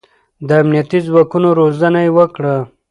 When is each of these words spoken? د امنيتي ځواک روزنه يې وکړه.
د 0.47 0.49
امنيتي 0.61 0.99
ځواک 1.07 1.29
روزنه 1.59 1.99
يې 2.05 2.11
وکړه. 2.17 2.55